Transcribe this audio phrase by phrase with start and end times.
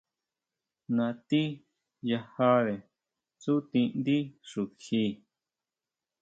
[0.95, 1.41] Natí
[2.09, 2.75] yajare
[3.39, 4.17] tsutindí
[4.49, 5.03] xukjí.